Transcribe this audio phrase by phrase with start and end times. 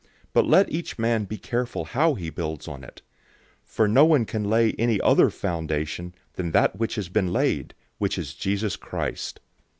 [0.33, 3.03] But let each man be careful how he builds on it.
[3.67, 7.75] 003:011 For no one can lay any other foundation than that which has been laid,
[7.99, 9.41] which is Jesus Christ.